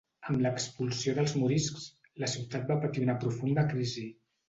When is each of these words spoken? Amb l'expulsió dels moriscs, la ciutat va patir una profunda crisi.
Amb 0.29 0.39
l'expulsió 0.45 1.13
dels 1.19 1.35
moriscs, 1.43 1.85
la 2.25 2.33
ciutat 2.35 2.69
va 2.73 2.81
patir 2.89 3.07
una 3.09 3.21
profunda 3.27 3.71
crisi. 3.73 4.13